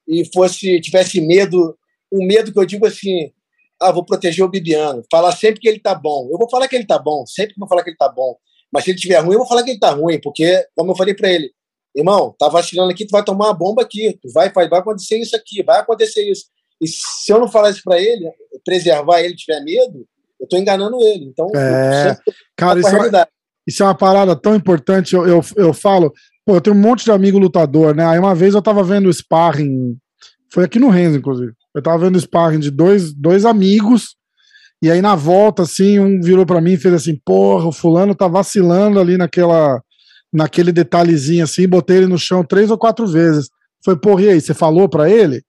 [0.10, 1.78] e fosse tivesse medo,
[2.12, 3.32] um medo que eu digo assim,
[3.80, 6.28] ah, vou proteger o Bibiano, falar sempre que ele tá bom.
[6.32, 8.36] Eu vou falar que ele tá bom, sempre vou falar que ele tá bom.
[8.72, 10.95] Mas se ele tiver ruim, eu vou falar que ele tá ruim, porque como eu
[10.95, 11.52] falei para ele,
[11.95, 15.17] irmão, tá vacilando aqui, tu vai tomar uma bomba aqui, tu vai, vai, vai acontecer
[15.17, 16.45] isso aqui, vai acontecer isso.
[16.82, 18.30] E se eu não falar isso para ele,
[18.65, 20.06] preservar ele, tiver medo,
[20.39, 21.26] eu tô enganando ele.
[21.26, 22.17] Então, é,
[22.56, 23.28] cara, isso é,
[23.67, 25.13] isso é uma parada tão importante.
[25.13, 26.13] Eu, eu, eu falo,
[26.50, 28.04] Pô, eu tenho um monte de amigo lutador, né?
[28.04, 29.96] Aí uma vez eu tava vendo o sparring,
[30.52, 31.52] foi aqui no Renzo, inclusive.
[31.76, 34.16] Eu tava vendo o sparring de dois, dois amigos,
[34.82, 38.16] e aí na volta, assim, um virou para mim e fez assim: porra, o fulano
[38.16, 39.80] tá vacilando ali naquela,
[40.34, 43.48] naquele detalhezinho assim, botei ele no chão três ou quatro vezes.
[43.86, 45.44] Foi, porra, e aí, você falou para ele?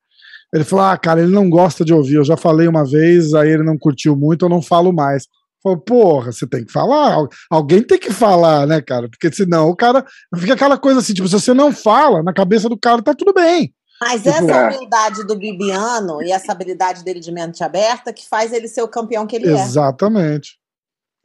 [0.54, 2.16] Ele falou: Ah, cara, ele não gosta de ouvir.
[2.16, 5.26] Eu já falei uma vez, aí ele não curtiu muito, eu não falo mais.
[5.62, 7.16] Falou, porra, você tem que falar.
[7.50, 9.08] Alguém tem que falar, né, cara?
[9.08, 10.04] Porque senão o cara
[10.36, 13.32] fica aquela coisa assim, tipo, se você não fala, na cabeça do cara tá tudo
[13.32, 13.74] bem.
[14.00, 18.52] Mas tipo, essa humildade do Bibiano e essa habilidade dele de mente aberta que faz
[18.52, 20.58] ele ser o campeão que ele Exatamente.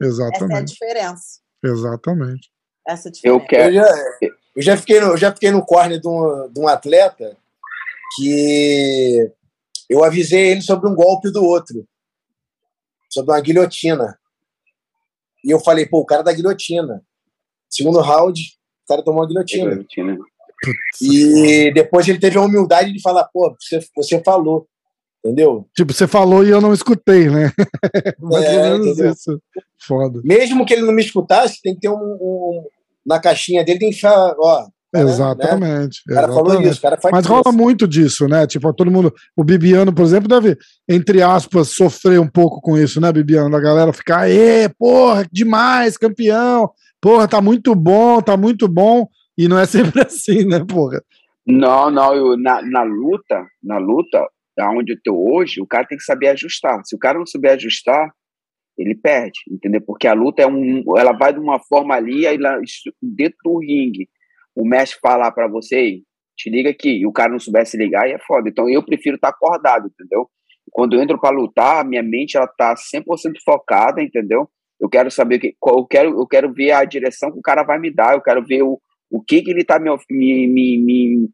[0.02, 0.06] é.
[0.06, 0.44] Exatamente.
[0.44, 1.40] Essa é a diferença.
[1.64, 2.50] Exatamente.
[2.86, 3.42] Essa é diferença.
[3.42, 3.74] Eu, quero...
[3.74, 6.68] eu, já, eu já fiquei no, eu já fiquei no corner de um, de um
[6.68, 7.34] atleta
[8.14, 9.32] que
[9.88, 11.86] eu avisei ele sobre um golpe do outro,
[13.10, 14.18] sobre uma guilhotina.
[15.44, 17.02] E eu falei, pô, o cara da guilhotina.
[17.68, 19.70] Segundo round, o cara tomou uma guilhotina.
[19.70, 20.18] guilhotina.
[21.00, 24.66] E depois ele teve a humildade de falar, pô, você, você falou.
[25.24, 25.66] Entendeu?
[25.74, 27.52] Tipo, você falou e eu não escutei, né?
[28.20, 29.42] Mais é, ou menos isso.
[29.76, 30.20] Foda.
[30.22, 32.64] Mesmo que ele não me escutasse, tem que ter um, um
[33.04, 36.00] na caixinha dele, tem que falar, ó, Exatamente.
[36.06, 36.12] Né?
[36.12, 36.34] O cara exatamente.
[36.34, 37.34] falou isso, cara faz Mas isso.
[37.34, 38.46] rola muito disso, né?
[38.46, 39.12] Tipo, todo mundo.
[39.36, 40.56] O Bibiano, por exemplo, deve,
[40.88, 43.50] entre aspas, sofrer um pouco com isso, né, Bibiano?
[43.50, 46.70] Da galera ficar, aê, porra, demais, campeão.
[47.00, 49.06] Porra, tá muito bom, tá muito bom.
[49.36, 51.02] E não é sempre assim, né, porra?
[51.46, 54.26] Não, não, eu, na, na luta, na luta,
[54.58, 56.80] aonde eu tô hoje, o cara tem que saber ajustar.
[56.84, 58.10] Se o cara não souber ajustar,
[58.76, 59.80] ele perde, entendeu?
[59.80, 62.58] Porque a luta é um, ela vai de uma forma ali, aí lá,
[63.00, 64.08] dentro do ringue,
[64.56, 66.00] o mestre falar para você,
[66.36, 68.48] te liga aqui, e o cara não soubesse ligar, aí é foda.
[68.48, 70.28] Então eu prefiro estar tá acordado, entendeu?
[70.72, 73.04] Quando eu entro para lutar, minha mente ela tá 100%
[73.44, 74.48] focada, entendeu?
[74.80, 77.78] Eu quero saber que eu quero eu quero ver a direção que o cara vai
[77.78, 78.78] me dar, eu quero ver o,
[79.10, 81.28] o que que ele tá me, me, me, me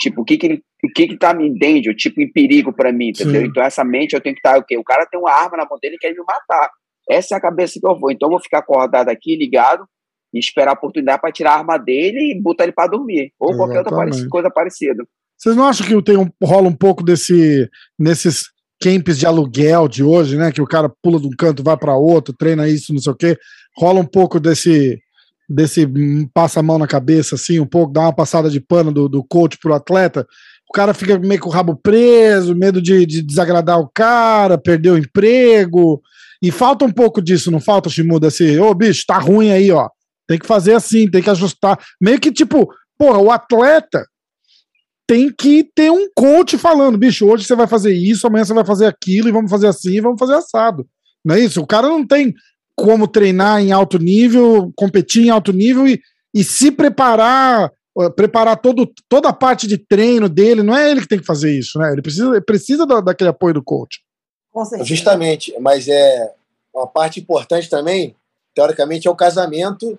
[0.00, 2.92] tipo, o que que ele o que que tá me entende, tipo em perigo para
[2.92, 3.42] mim, entendeu?
[3.42, 3.48] Sim.
[3.48, 4.76] Então essa mente eu tenho que estar tá, o quê?
[4.78, 6.70] O cara tem uma arma na mão dele e quer me matar.
[7.08, 8.10] Essa é a cabeça que eu vou.
[8.10, 9.84] Então eu vou ficar acordado aqui, ligado,
[10.32, 13.32] e esperar a oportunidade para tirar a arma dele e botar ele para dormir.
[13.38, 13.84] Ou Exatamente.
[13.84, 15.04] qualquer outra coisa parecida.
[15.36, 18.44] Vocês não acham que tem um, rola um pouco desse nesses
[18.82, 20.52] camps de aluguel de hoje, né?
[20.52, 23.16] Que o cara pula de um canto, vai para outro, treina isso, não sei o
[23.16, 23.38] quê.
[23.76, 24.98] Rola um pouco desse
[25.48, 28.92] desse hum, passa a mão na cabeça, assim, um pouco, dá uma passada de pano
[28.92, 30.24] do, do coach pro atleta.
[30.68, 34.90] O cara fica meio com o rabo preso, medo de, de desagradar o cara, perder
[34.90, 36.00] o emprego.
[36.40, 38.28] E falta um pouco disso, não falta, Shimuda?
[38.28, 39.88] Assim, ô bicho, tá ruim aí, ó.
[40.30, 41.76] Tem que fazer assim, tem que ajustar.
[42.00, 44.06] Meio que tipo, porra, o atleta
[45.04, 48.64] tem que ter um coach falando, bicho, hoje você vai fazer isso, amanhã você vai
[48.64, 50.86] fazer aquilo, e vamos fazer assim, e vamos fazer assado.
[51.24, 51.60] Não é isso?
[51.60, 52.32] O cara não tem
[52.76, 56.00] como treinar em alto nível, competir em alto nível e,
[56.32, 57.72] e se preparar,
[58.14, 60.62] preparar todo, toda a parte de treino dele.
[60.62, 61.90] Não é ele que tem que fazer isso, né?
[61.90, 63.98] Ele precisa, ele precisa da, daquele apoio do coach.
[64.84, 66.32] Justamente, mas é
[66.72, 68.14] uma parte importante também,
[68.54, 69.98] teoricamente, é o casamento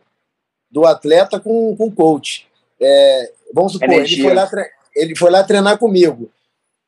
[0.71, 2.47] do atleta com, com o coach.
[2.79, 4.49] É, vamos supor, ele foi, lá,
[4.95, 6.31] ele foi lá treinar comigo.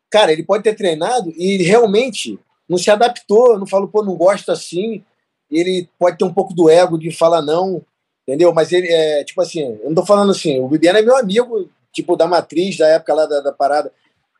[0.09, 4.51] Cara, ele pode ter treinado e realmente não se adaptou, não falou, pô, não gosto
[4.51, 5.03] assim.
[5.51, 7.83] Ele pode ter um pouco do ego de falar não,
[8.27, 8.53] entendeu?
[8.53, 11.69] Mas ele é, tipo assim, eu não tô falando assim, o Bibiano é meu amigo,
[11.91, 13.91] tipo, da matriz, da época lá da, da parada.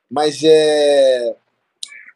[0.09, 1.35] Mas é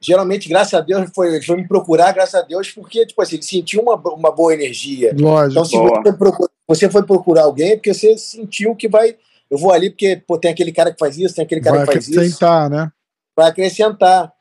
[0.01, 3.35] geralmente, graças a Deus, foi, ele foi me procurar, graças a Deus, porque, tipo assim,
[3.35, 5.13] ele sentiu uma, uma boa energia.
[5.17, 5.51] Lógico.
[5.51, 9.15] Então, se você, procura, você foi procurar alguém, é porque você sentiu que vai.
[9.49, 11.87] Eu vou ali porque pô, tem aquele cara que faz isso, tem aquele cara vai
[11.87, 12.15] que faz isso.
[12.15, 12.91] Vai acrescentar, né?
[13.35, 14.33] Vai acrescentar.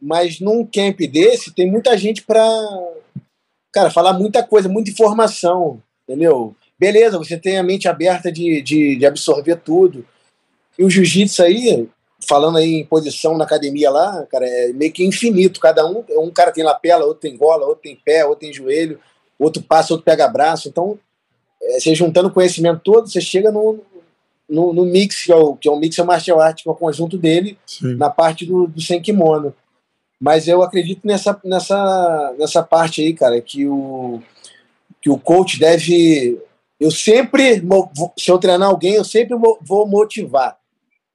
[0.00, 2.44] Mas num camp desse, tem muita gente para
[3.74, 6.54] cara, falar muita coisa, muita informação, entendeu?
[6.78, 10.06] Beleza, você tem a mente aberta de, de, de absorver tudo.
[10.78, 11.88] E o jiu-jitsu aí,
[12.26, 15.60] falando aí em posição na academia lá, cara, é meio que infinito.
[15.60, 18.98] Cada um, um cara tem lapela, outro tem gola, outro tem pé, outro tem joelho,
[19.38, 20.68] outro passa, outro pega braço.
[20.68, 20.98] Então,
[21.62, 23.80] é, você juntando o conhecimento todo, você chega no,
[24.48, 26.76] no, no mix, que é, o, que é o mix martial art, que é o
[26.76, 27.94] conjunto dele, Sim.
[27.94, 29.54] na parte do, do sem kimono.
[30.20, 34.22] Mas eu acredito nessa, nessa, nessa parte aí, cara, que o,
[35.00, 36.40] que o coach deve.
[36.80, 37.62] Eu sempre,
[38.18, 40.58] se eu treinar alguém, eu sempre vou motivar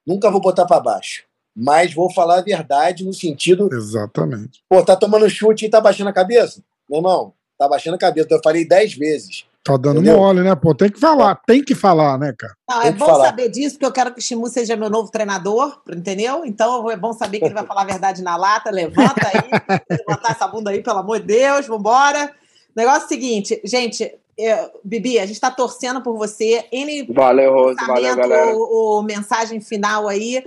[0.09, 1.23] nunca vou botar para baixo.
[1.55, 3.69] Mas vou falar a verdade no sentido.
[3.71, 4.61] Exatamente.
[4.67, 6.63] Pô, tá tomando chute e tá baixando a cabeça?
[6.89, 8.27] Meu irmão, tá baixando a cabeça.
[8.31, 9.45] Eu falei dez vezes.
[9.63, 10.17] Tá dando Entendeu?
[10.17, 10.55] mole, né?
[10.55, 12.53] Pô, tem que falar, tem que falar, né, cara?
[12.67, 13.25] Não, é bom falar.
[13.25, 16.43] saber disso, porque eu quero que o Shimu seja meu novo treinador, entendeu?
[16.45, 18.71] Então é bom saber que ele vai falar a verdade na lata.
[18.71, 22.31] Levanta aí, levantar essa bunda aí, pelo amor de Deus, vambora.
[22.73, 26.65] O negócio é o seguinte, gente, é, Bibi, a gente está torcendo por você.
[26.71, 28.55] N valeu, Rose, valeu, galera.
[28.55, 30.43] O, o, mensagem final aí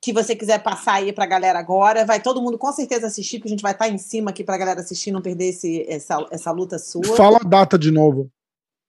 [0.00, 2.04] que você quiser passar aí para a galera agora.
[2.04, 4.42] Vai todo mundo com certeza assistir, porque a gente vai estar tá em cima aqui
[4.42, 7.16] para a galera assistir, não perder esse, essa, essa luta sua.
[7.16, 8.30] Fala a data de novo.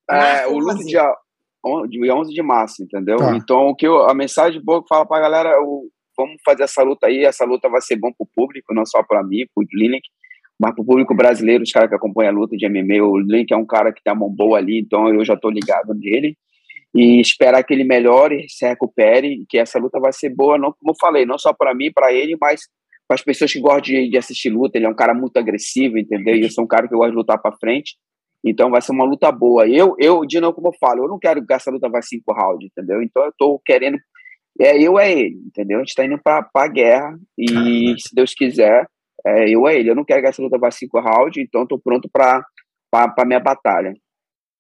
[0.10, 1.08] É, o luto dia,
[1.88, 3.18] dia 11 de março, entendeu?
[3.18, 3.36] Tá.
[3.36, 6.64] Então, o que eu, a mensagem boa que fala para a galera, o, vamos fazer
[6.64, 7.24] essa luta aí.
[7.24, 10.02] Essa luta vai ser bom pro público, não só para mim, pro Link,
[10.60, 13.02] mas pro público brasileiro, os caras que acompanham a luta de MMA.
[13.02, 15.50] O Link é um cara que tem a mão boa ali, então eu já tô
[15.50, 16.38] ligado nele.
[16.94, 20.92] E esperar que ele melhore, se recupere, que essa luta vai ser boa, não como
[20.92, 22.62] eu falei, não só para mim, para ele, mas
[23.08, 24.78] para as pessoas que gostam de, de, assistir luta.
[24.78, 26.36] Ele é um cara muito agressivo, entendeu?
[26.36, 27.96] E eu sou um cara que gosta de lutar para frente.
[28.44, 29.68] Então vai ser uma luta boa.
[29.68, 32.34] Eu, eu, de novo, como eu falo, eu não quero que essa luta vá cinco
[32.34, 33.02] rounds, entendeu?
[33.02, 33.98] Então eu tô querendo.
[34.60, 35.78] É eu, é ele, entendeu?
[35.78, 38.86] A gente tá indo pra, pra guerra e, se Deus quiser,
[39.26, 39.90] é eu, é ele.
[39.90, 42.44] Eu não quero que essa luta vá cinco rounds, então tô pronto pra,
[42.92, 43.94] pra, pra minha batalha.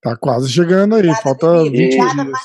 [0.02, 2.40] Tá quase chegando aí, Obrigada, falta 20 Obrigada, dias.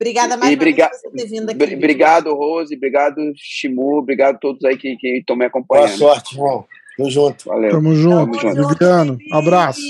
[0.00, 1.74] Obrigada mais por ter vindo aqui.
[1.74, 5.98] Obrigado, Rose, obrigado, Shimu, obrigado a todos aí que estão me acompanhando.
[5.98, 6.64] Boa sorte, irmão.
[6.96, 7.44] Tamo junto.
[7.46, 7.70] Valeu.
[7.70, 8.38] Tamo junto.
[8.38, 8.68] Tamo junto.
[8.68, 9.80] Viviano, abraço.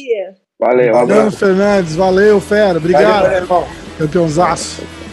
[0.59, 1.97] Valeu, Valeu, Fernandes.
[1.97, 2.79] Valeu, fera.
[2.79, 3.23] Obrigado.
[3.23, 3.67] Valeu, irmão.
[3.99, 5.10] Campeãozaço.